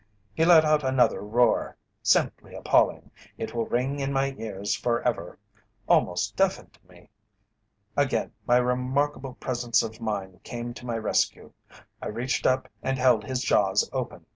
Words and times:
"He 0.33 0.45
let 0.45 0.65
out 0.65 0.83
another 0.83 1.21
roar 1.21 1.77
simply 2.01 2.55
appalling 2.55 3.11
it 3.37 3.53
will 3.53 3.67
ring 3.67 3.99
in 3.99 4.11
my 4.11 4.31
ears 4.35 4.73
forever 4.75 5.37
almost 5.87 6.35
deafened 6.35 6.79
me. 6.89 7.11
Again 7.95 8.31
my 8.47 8.57
remarkable 8.57 9.35
presence 9.35 9.83
of 9.83 10.01
mind 10.01 10.41
came 10.43 10.73
to 10.73 10.87
my 10.87 10.97
rescue. 10.97 11.53
I 12.01 12.07
reached 12.07 12.47
up 12.47 12.67
and 12.81 12.97
held 12.97 13.23
his 13.25 13.43
jaws 13.43 13.87
open. 13.93 14.25